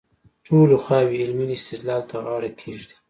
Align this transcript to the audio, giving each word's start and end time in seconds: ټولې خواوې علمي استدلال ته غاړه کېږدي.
ټولې 0.45 0.75
خواوې 0.83 1.17
علمي 1.23 1.45
استدلال 1.57 2.01
ته 2.09 2.15
غاړه 2.23 2.49
کېږدي. 2.59 2.95